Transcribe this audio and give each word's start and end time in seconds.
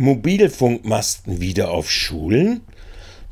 Mobilfunkmasten 0.00 1.40
wieder 1.42 1.70
auf 1.72 1.90
Schulen? 1.90 2.62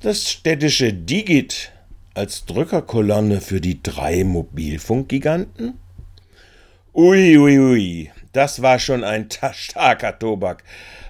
Das 0.00 0.28
städtische 0.28 0.92
Digit 0.92 1.70
als 2.12 2.44
Drückerkolonne 2.44 3.40
für 3.40 3.60
die 3.60 3.84
drei 3.84 4.24
Mobilfunkgiganten? 4.24 5.74
Uiuiui, 6.92 7.38
ui, 7.38 7.58
ui. 7.60 8.10
das 8.32 8.62
war 8.62 8.80
schon 8.80 9.04
ein 9.04 9.28
starker 9.52 10.18
Tobak, 10.18 10.64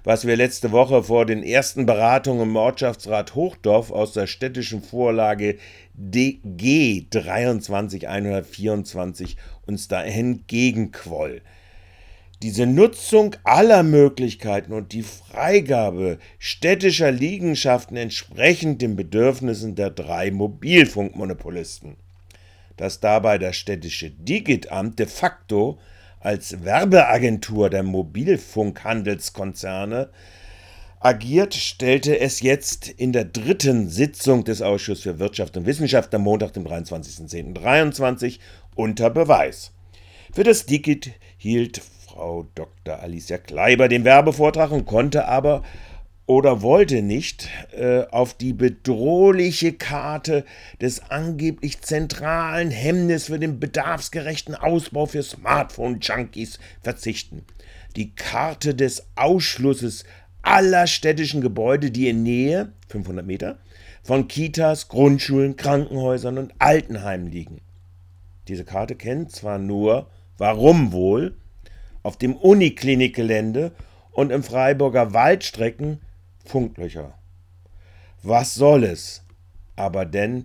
was 0.04 0.26
wir 0.26 0.36
letzte 0.36 0.72
Woche 0.72 1.04
vor 1.04 1.24
den 1.24 1.42
ersten 1.42 1.86
Beratungen 1.86 2.50
im 2.50 2.56
Ortschaftsrat 2.56 3.34
Hochdorf 3.34 3.90
aus 3.90 4.12
der 4.12 4.26
städtischen 4.26 4.82
Vorlage 4.82 5.56
DG 5.94 7.06
23124 7.08 9.38
uns 9.64 9.88
da 9.88 10.04
entgegenquoll 10.04 11.40
diese 12.42 12.66
Nutzung 12.66 13.34
aller 13.44 13.82
Möglichkeiten 13.82 14.72
und 14.72 14.92
die 14.92 15.02
Freigabe 15.02 16.18
städtischer 16.38 17.10
Liegenschaften 17.10 17.96
entsprechend 17.96 18.82
den 18.82 18.94
Bedürfnissen 18.96 19.74
der 19.74 19.88
drei 19.90 20.30
Mobilfunkmonopolisten. 20.30 21.96
Dass 22.76 23.00
dabei 23.00 23.38
das 23.38 23.56
städtische 23.56 24.10
Digitamt 24.10 24.98
de 24.98 25.06
facto 25.06 25.78
als 26.20 26.62
Werbeagentur 26.62 27.70
der 27.70 27.82
Mobilfunkhandelskonzerne 27.82 30.10
agiert, 31.00 31.54
stellte 31.54 32.18
es 32.18 32.40
jetzt 32.40 32.88
in 32.88 33.12
der 33.12 33.24
dritten 33.24 33.88
Sitzung 33.88 34.44
des 34.44 34.60
Ausschusses 34.60 35.04
für 35.04 35.18
Wirtschaft 35.18 35.56
und 35.56 35.64
Wissenschaft 35.64 36.14
am 36.14 36.20
Montag, 36.22 36.52
dem 36.52 36.66
23.10.23 36.66 38.40
unter 38.74 39.08
Beweis. 39.08 39.72
Für 40.32 40.42
das 40.42 40.66
Digit 40.66 41.12
hielt 41.38 41.80
Frau 42.16 42.46
Dr. 42.54 42.98
Alicia 43.00 43.36
Kleiber 43.36 43.88
den 43.88 44.04
Werbevortrag 44.04 44.70
und 44.70 44.86
konnte 44.86 45.28
aber 45.28 45.62
oder 46.24 46.62
wollte 46.62 47.02
nicht 47.02 47.50
äh, 47.72 48.04
auf 48.10 48.32
die 48.32 48.54
bedrohliche 48.54 49.74
Karte 49.74 50.46
des 50.80 51.10
angeblich 51.10 51.82
zentralen 51.82 52.70
Hemmnis 52.70 53.26
für 53.26 53.38
den 53.38 53.60
bedarfsgerechten 53.60 54.54
Ausbau 54.54 55.04
für 55.04 55.22
Smartphone-Junkies 55.22 56.58
verzichten. 56.82 57.44
Die 57.96 58.14
Karte 58.14 58.74
des 58.74 59.08
Ausschlusses 59.14 60.04
aller 60.40 60.86
städtischen 60.86 61.42
Gebäude, 61.42 61.90
die 61.90 62.08
in 62.08 62.22
Nähe, 62.22 62.72
500 62.88 63.26
Meter, 63.26 63.58
von 64.02 64.26
Kitas, 64.26 64.88
Grundschulen, 64.88 65.56
Krankenhäusern 65.56 66.38
und 66.38 66.54
Altenheimen 66.60 67.30
liegen. 67.30 67.60
Diese 68.48 68.64
Karte 68.64 68.94
kennt 68.94 69.32
zwar 69.32 69.58
nur, 69.58 70.08
warum 70.38 70.92
wohl, 70.92 71.36
auf 72.06 72.16
dem 72.16 72.36
Uniklinikgelände 72.36 73.72
und 74.12 74.30
im 74.30 74.44
Freiburger 74.44 75.12
Waldstrecken 75.12 76.00
Funklöcher. 76.44 77.14
Was 78.22 78.54
soll 78.54 78.84
es? 78.84 79.24
Aber 79.74 80.04
denn, 80.04 80.44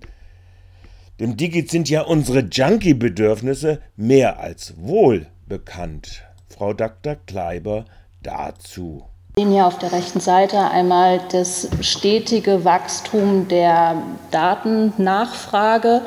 dem 1.20 1.38
Digit 1.38 1.70
sind 1.70 1.88
ja 1.88 2.02
unsere 2.02 2.40
Junkie-Bedürfnisse 2.40 3.80
mehr 3.96 4.40
als 4.40 4.74
wohl 4.78 5.28
bekannt. 5.48 6.24
Frau 6.50 6.74
Dr. 6.74 7.16
Kleiber 7.28 7.86
dazu. 8.24 9.04
Wir 9.36 9.44
sehen 9.44 9.54
hier 9.54 9.68
auf 9.68 9.78
der 9.78 9.92
rechten 9.92 10.20
Seite 10.20 10.58
einmal 10.58 11.22
das 11.32 11.70
stetige 11.82 12.66
Wachstum 12.66 13.48
der 13.48 14.02
Datennachfrage 14.32 16.02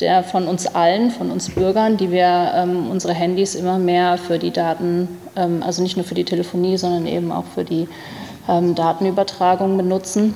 der 0.00 0.22
von 0.22 0.46
uns 0.46 0.66
allen, 0.66 1.10
von 1.10 1.30
uns 1.30 1.50
Bürgern, 1.50 1.96
die 1.96 2.10
wir 2.10 2.52
ähm, 2.54 2.90
unsere 2.90 3.14
Handys 3.14 3.54
immer 3.54 3.78
mehr 3.78 4.18
für 4.18 4.38
die 4.38 4.50
Daten, 4.50 5.08
ähm, 5.36 5.62
also 5.64 5.82
nicht 5.82 5.96
nur 5.96 6.04
für 6.04 6.14
die 6.14 6.24
Telefonie, 6.24 6.76
sondern 6.78 7.06
eben 7.06 7.32
auch 7.32 7.44
für 7.54 7.64
die 7.64 7.88
ähm, 8.48 8.74
Datenübertragung 8.74 9.76
benutzen. 9.76 10.34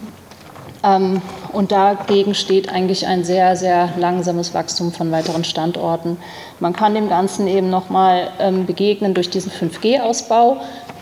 Ähm, 0.84 1.22
und 1.52 1.72
dagegen 1.72 2.34
steht 2.34 2.68
eigentlich 2.68 3.06
ein 3.06 3.24
sehr, 3.24 3.56
sehr 3.56 3.90
langsames 3.96 4.52
Wachstum 4.52 4.92
von 4.92 5.10
weiteren 5.10 5.44
Standorten. 5.44 6.18
Man 6.60 6.74
kann 6.74 6.94
dem 6.94 7.08
Ganzen 7.08 7.46
eben 7.46 7.70
nochmal 7.70 8.28
ähm, 8.38 8.66
begegnen 8.66 9.14
durch 9.14 9.30
diesen 9.30 9.50
5G-Ausbau. 9.50 10.58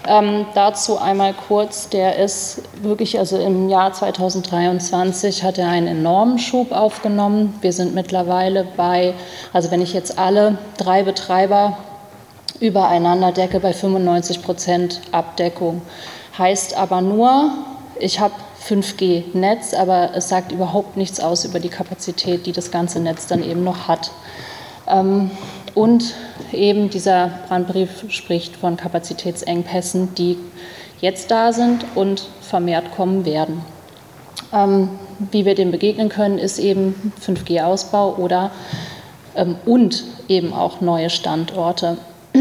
Ähm, 0.06 0.46
dazu 0.54 0.98
einmal 0.98 1.32
kurz, 1.32 1.88
der 1.88 2.18
ist 2.18 2.62
wirklich, 2.82 3.18
also 3.18 3.38
im 3.38 3.68
Jahr 3.68 3.92
2023 3.92 5.44
hat 5.44 5.58
er 5.58 5.68
einen 5.68 5.86
enormen 5.86 6.40
Schub 6.40 6.72
aufgenommen. 6.72 7.54
Wir 7.60 7.72
sind 7.72 7.94
mittlerweile 7.94 8.66
bei, 8.76 9.14
also 9.52 9.70
wenn 9.70 9.80
ich 9.80 9.92
jetzt 9.92 10.18
alle 10.18 10.58
drei 10.76 11.04
Betreiber 11.04 11.78
übereinander 12.58 13.30
decke, 13.30 13.60
bei 13.60 13.72
95 13.72 14.42
Prozent 14.42 15.00
Abdeckung. 15.12 15.82
Heißt 16.36 16.76
aber 16.76 17.00
nur, 17.00 17.52
ich 17.98 18.18
habe 18.18 18.34
5G-Netz, 18.68 19.74
aber 19.74 20.10
es 20.14 20.28
sagt 20.28 20.50
überhaupt 20.50 20.96
nichts 20.96 21.20
aus 21.20 21.44
über 21.44 21.60
die 21.60 21.68
Kapazität, 21.68 22.46
die 22.46 22.52
das 22.52 22.70
ganze 22.70 23.00
Netz 23.00 23.26
dann 23.26 23.42
eben 23.42 23.62
noch 23.62 23.86
hat. 23.88 24.10
Ähm, 24.88 25.30
und 25.74 26.14
eben 26.52 26.90
dieser 26.90 27.30
Brandbrief 27.48 28.04
spricht 28.08 28.56
von 28.56 28.76
Kapazitätsengpässen, 28.76 30.14
die 30.14 30.36
jetzt 31.00 31.30
da 31.30 31.52
sind 31.52 31.84
und 31.94 32.28
vermehrt 32.40 32.94
kommen 32.94 33.24
werden. 33.24 33.62
Ähm, 34.52 34.88
wie 35.30 35.44
wir 35.44 35.54
dem 35.54 35.70
begegnen 35.70 36.08
können, 36.08 36.38
ist 36.38 36.58
eben 36.58 37.12
5G-Ausbau 37.24 38.16
oder 38.16 38.50
ähm, 39.34 39.56
und 39.64 40.04
eben 40.28 40.52
auch 40.52 40.80
neue 40.80 41.10
Standorte. 41.10 41.96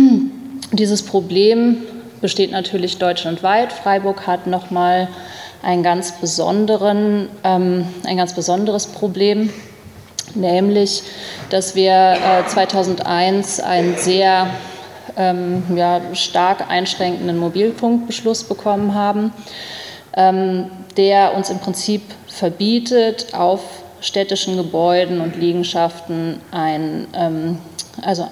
Dieses 0.73 1.03
Problem 1.03 1.77
besteht 2.21 2.51
natürlich 2.51 2.97
deutschlandweit. 2.97 3.71
Freiburg 3.71 4.27
hat 4.27 4.47
nochmal 4.47 5.07
ein 5.63 5.83
ganz, 5.83 6.13
besonderen, 6.13 7.29
ähm, 7.43 7.85
ein 8.05 8.17
ganz 8.17 8.33
besonderes 8.33 8.87
Problem 8.87 9.49
nämlich 10.35 11.03
dass 11.51 11.75
wir 11.75 12.13
äh, 12.13 12.47
2001 12.47 13.59
einen 13.59 13.97
sehr 13.97 14.49
ähm, 15.17 15.63
ja, 15.75 16.01
stark 16.13 16.69
einschränkenden 16.69 17.37
Mobilfunkbeschluss 17.37 18.45
bekommen 18.45 18.93
haben, 18.93 19.33
ähm, 20.15 20.71
der 20.97 21.35
uns 21.35 21.49
im 21.49 21.59
Prinzip 21.59 22.01
verbietet, 22.27 23.33
auf 23.33 23.61
städtischen 23.99 24.57
Gebäuden 24.57 25.21
und 25.21 25.35
Liegenschaften 25.35 26.39
ein, 26.51 27.07
ähm, 27.13 27.59
also 28.01 28.27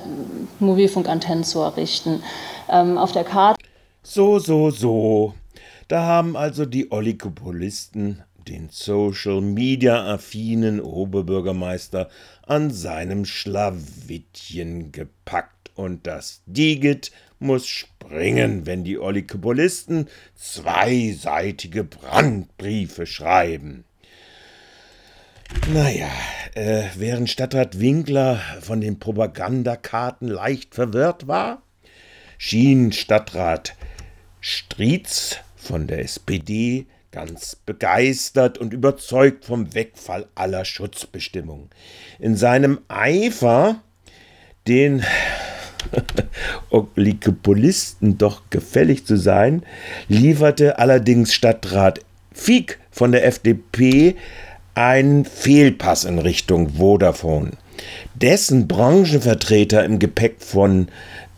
Mobilfunkantennen 0.60 1.44
zu 1.44 1.60
errichten. 1.60 2.24
Ähm, 2.70 2.98
auf 2.98 3.12
der 3.12 3.24
Karte. 3.24 3.60
So, 4.04 4.40
so, 4.40 4.70
so. 4.70 5.34
Da 5.88 6.04
haben 6.04 6.38
also 6.38 6.66
die 6.66 6.92
Oligopolisten 6.92 8.24
den 8.50 8.70
Social-Media-affinen 8.70 10.82
Oberbürgermeister 10.82 12.10
an 12.46 12.72
seinem 12.72 13.24
Schlawittchen 13.26 14.92
gepackt 14.92 15.72
und 15.76 16.08
das 16.08 16.42
Digit 16.46 17.12
muss 17.38 17.68
springen, 17.68 18.66
wenn 18.66 18.84
die 18.84 18.98
Oligopolisten 18.98 20.08
zweiseitige 20.36 21.84
Brandbriefe 21.84 23.06
schreiben. 23.06 23.84
Naja, 25.74 26.10
äh, 26.56 26.86
während 26.96 27.30
Stadtrat 27.30 27.80
Winkler 27.80 28.42
von 28.62 28.82
den 28.82 29.00
Propagandakarten 29.00 30.28
leicht 30.28 30.76
verwirrt 30.76 31.28
war, 31.28 31.62
schien 32.38 32.92
Stadtrat 32.92 33.76
Strietz 34.42 35.38
von 35.56 35.88
der 35.88 36.00
SPD 36.00 36.88
ganz 37.12 37.56
begeistert 37.56 38.58
und 38.58 38.74
überzeugt 38.74 39.46
vom 39.46 39.74
Wegfall 39.74 40.28
aller 40.36 40.66
Schutzbestimmungen. 40.66 41.70
In 42.20 42.36
seinem 42.36 42.80
Eifer, 42.88 43.82
den 44.68 45.04
Oligopolisten 46.70 48.18
doch 48.18 48.44
gefällig 48.50 49.06
zu 49.06 49.18
sein, 49.18 49.64
lieferte 50.08 50.78
allerdings 50.78 51.34
Stadtrat 51.34 52.02
Fieck 52.32 52.80
von 52.92 53.12
der 53.12 53.26
FDP 53.26 54.16
einen 54.76 55.26
Fehlpass 55.26 56.06
in 56.06 56.20
Richtung 56.20 56.76
Vodafone. 56.78 57.52
Dessen 58.14 58.68
Branchenvertreter 58.68 59.84
im 59.84 60.00
Gepäck 60.00 60.42
von 60.42 60.90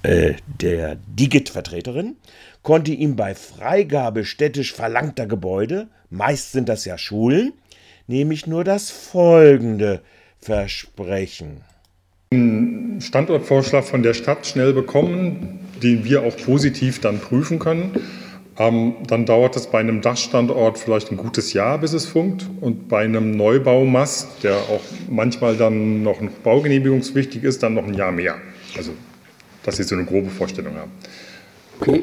äh, 0.03 0.33
der 0.59 0.97
Digit-Vertreterin 1.07 2.15
konnte 2.63 2.91
ihm 2.91 3.15
bei 3.15 3.35
Freigabe 3.35 4.25
städtisch 4.25 4.73
verlangter 4.73 5.25
Gebäude, 5.25 5.87
meist 6.09 6.51
sind 6.51 6.69
das 6.69 6.85
ja 6.85 6.97
Schulen, 6.97 7.53
nämlich 8.07 8.47
nur 8.47 8.63
das 8.63 8.91
folgende 8.91 10.01
versprechen. 10.39 11.61
Einen 12.33 13.01
Standortvorschlag 13.01 13.83
von 13.83 14.03
der 14.03 14.13
Stadt 14.13 14.45
schnell 14.45 14.73
bekommen, 14.73 15.59
den 15.81 16.05
wir 16.05 16.23
auch 16.23 16.37
positiv 16.37 17.01
dann 17.01 17.19
prüfen 17.19 17.59
können. 17.59 17.99
Ähm, 18.57 18.95
dann 19.07 19.25
dauert 19.25 19.55
es 19.55 19.67
bei 19.67 19.79
einem 19.79 20.01
Dachstandort 20.01 20.77
vielleicht 20.77 21.11
ein 21.11 21.17
gutes 21.17 21.53
Jahr, 21.53 21.79
bis 21.79 21.93
es 21.93 22.05
funkt. 22.05 22.47
Und 22.59 22.89
bei 22.89 23.03
einem 23.03 23.31
Neubaumast, 23.35 24.43
der 24.43 24.55
auch 24.55 24.81
manchmal 25.09 25.57
dann 25.57 26.03
noch 26.03 26.21
baugenehmigungswichtig 26.43 27.43
ist, 27.43 27.63
dann 27.63 27.73
noch 27.73 27.85
ein 27.85 27.93
Jahr 27.93 28.11
mehr. 28.11 28.35
Also, 28.77 28.91
dass 29.63 29.77
Sie 29.77 29.83
so 29.83 29.95
eine 29.95 30.05
grobe 30.05 30.29
Vorstellung 30.29 30.75
haben. 30.75 30.91
Okay. 31.79 32.01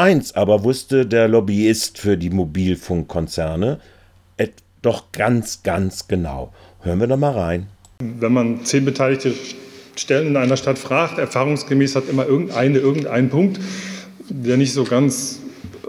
Eins 0.00 0.34
aber 0.34 0.64
wusste 0.64 1.04
der 1.04 1.28
Lobbyist 1.28 1.98
für 1.98 2.16
die 2.16 2.30
Mobilfunkkonzerne 2.30 3.80
doch 4.82 5.12
ganz, 5.12 5.62
ganz 5.62 6.08
genau. 6.08 6.52
Hören 6.80 7.00
wir 7.00 7.06
doch 7.06 7.16
mal 7.16 7.32
rein. 7.32 7.66
Wenn 7.98 8.32
man 8.32 8.64
zehn 8.64 8.84
beteiligte 8.84 9.32
Stellen 9.96 10.28
in 10.28 10.36
einer 10.36 10.56
Stadt 10.56 10.78
fragt, 10.78 11.18
erfahrungsgemäß 11.18 11.96
hat 11.96 12.08
immer 12.08 12.26
irgendeine 12.26 12.78
irgendeinen 12.78 13.28
Punkt, 13.28 13.60
der 14.30 14.56
nicht 14.56 14.72
so 14.72 14.84
ganz, 14.84 15.40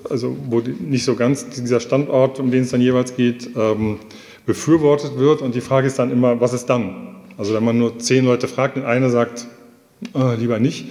also 0.09 0.35
wo 0.49 0.59
nicht 0.59 1.05
so 1.05 1.15
ganz 1.15 1.49
dieser 1.49 1.79
Standort, 1.79 2.39
um 2.39 2.51
den 2.51 2.63
es 2.63 2.71
dann 2.71 2.81
jeweils 2.81 3.15
geht, 3.15 3.49
ähm, 3.55 3.99
befürwortet 4.45 5.17
wird. 5.17 5.41
Und 5.41 5.55
die 5.55 5.61
Frage 5.61 5.87
ist 5.87 5.99
dann 5.99 6.11
immer, 6.11 6.41
was 6.41 6.51
ist 6.51 6.65
dann? 6.65 7.15
Also 7.37 7.53
wenn 7.53 7.63
man 7.63 7.77
nur 7.77 7.97
zehn 7.99 8.25
Leute 8.25 8.49
fragt 8.49 8.75
und 8.75 8.83
einer 8.83 9.09
sagt, 9.09 9.47
äh, 10.13 10.35
lieber 10.35 10.59
nicht, 10.59 10.87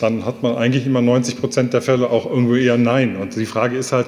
dann 0.00 0.24
hat 0.24 0.42
man 0.42 0.56
eigentlich 0.56 0.86
immer 0.86 1.00
90 1.00 1.40
Prozent 1.40 1.72
der 1.72 1.82
Fälle 1.82 2.10
auch 2.10 2.26
irgendwo 2.26 2.54
eher 2.54 2.76
Nein. 2.76 3.16
Und 3.16 3.36
die 3.36 3.46
Frage 3.46 3.76
ist 3.76 3.92
halt, 3.92 4.06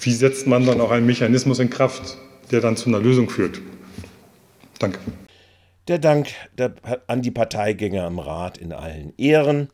wie 0.00 0.12
setzt 0.12 0.46
man 0.46 0.66
dann 0.66 0.80
auch 0.80 0.90
einen 0.90 1.06
Mechanismus 1.06 1.58
in 1.58 1.70
Kraft, 1.70 2.16
der 2.50 2.60
dann 2.60 2.76
zu 2.76 2.88
einer 2.88 2.98
Lösung 2.98 3.28
führt? 3.30 3.60
Danke. 4.78 4.98
Der 5.88 5.98
Dank 5.98 6.28
an 7.06 7.22
die 7.22 7.30
Parteigänger 7.30 8.06
im 8.06 8.18
Rat 8.18 8.58
in 8.58 8.72
allen 8.72 9.14
Ehren. 9.16 9.68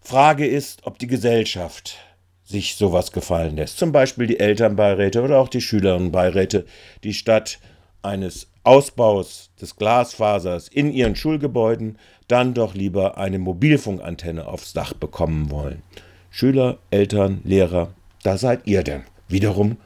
Frage 0.00 0.46
ist, 0.46 0.86
ob 0.86 0.98
die 0.98 1.06
Gesellschaft 1.06 1.96
sich 2.44 2.74
sowas 2.74 3.12
gefallen 3.12 3.56
lässt. 3.56 3.78
Zum 3.78 3.92
Beispiel 3.92 4.26
die 4.26 4.40
Elternbeiräte 4.40 5.22
oder 5.22 5.38
auch 5.38 5.48
die 5.48 5.60
Schülerinnenbeiräte, 5.60 6.66
die 7.04 7.14
statt 7.14 7.60
eines 8.02 8.49
Ausbaus 8.62 9.50
des 9.60 9.76
Glasfasers 9.76 10.68
in 10.68 10.92
ihren 10.92 11.16
Schulgebäuden 11.16 11.98
dann 12.28 12.54
doch 12.54 12.74
lieber 12.74 13.16
eine 13.16 13.38
Mobilfunkantenne 13.38 14.46
aufs 14.46 14.72
Dach 14.72 14.92
bekommen 14.92 15.50
wollen. 15.50 15.82
Schüler, 16.30 16.78
Eltern, 16.90 17.40
Lehrer, 17.44 17.94
da 18.22 18.36
seid 18.36 18.66
ihr 18.66 18.82
denn 18.82 19.02
wiederum 19.28 19.78